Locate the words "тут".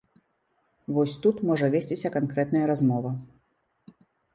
1.27-1.45